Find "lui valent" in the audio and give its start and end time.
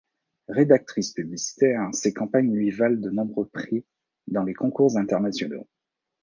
2.55-2.99